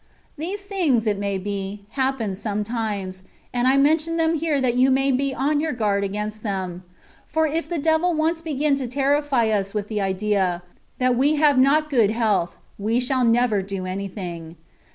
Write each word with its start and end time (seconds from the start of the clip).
These 0.35 0.63
things, 0.65 1.05
it 1.05 1.19
may 1.19 1.37
be, 1.37 1.85
happen 1.91 2.33
sometimes; 2.33 3.21
and 3.53 3.67
I 3.67 3.77
mention 3.77 4.17
them 4.17 4.33
here 4.33 4.59
that 4.59 4.73
you 4.75 4.89
may 4.89 5.11
be 5.11 5.31
on 5.31 5.59
your 5.59 5.73
guard 5.73 6.03
against 6.03 6.41
them; 6.41 6.83
for 7.27 7.45
if 7.45 7.69
the 7.69 7.77
devU 7.77 8.15
once 8.17 8.41
begin 8.41 8.75
to 8.77 8.87
terrify 8.87 9.49
us 9.49 9.75
with 9.75 9.89
the 9.89 10.01
idea, 10.01 10.63
that 10.97 11.15
we 11.15 11.35
have 11.35 11.59
not 11.59 11.87
good 11.91 12.09
health, 12.09 12.57
we 12.79 12.99
shall 12.99 13.23
never 13.23 13.61
do 13.61 13.85
anything. 13.85 14.55